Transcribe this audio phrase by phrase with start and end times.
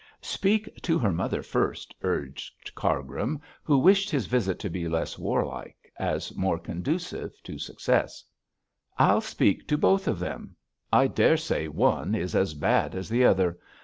[0.19, 5.93] 'Speak to her mother first,' urged Cargrim, who wished his visit to be less warlike,
[5.99, 8.23] as more conducive to success.
[8.97, 10.55] 'I'll speak to both of them.
[10.91, 13.59] I daresay one is as bad as the other.